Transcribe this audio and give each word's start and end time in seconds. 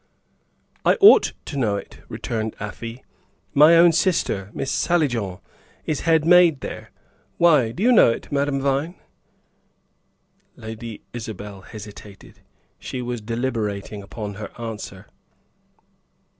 "I 0.83 0.95
ought 0.99 1.33
to 1.45 1.57
know 1.57 1.75
it," 1.75 1.99
returned 2.09 2.55
Afy. 2.59 3.03
"My 3.53 3.77
own 3.77 3.91
sister, 3.91 4.49
Miss 4.51 4.87
Hallijohn, 4.87 5.39
is 5.85 5.99
head 5.99 6.25
maid 6.25 6.61
there. 6.61 6.89
Why, 7.37 7.71
do 7.71 7.83
you 7.83 7.91
know 7.91 8.09
it, 8.09 8.31
Madame 8.31 8.59
Vine?" 8.59 8.95
Lady 10.55 11.03
Isabel 11.13 11.61
hesitated; 11.61 12.39
she 12.79 13.03
was 13.03 13.21
deliberating 13.21 14.01
upon 14.01 14.33
her 14.41 14.49
answer. 14.59 15.05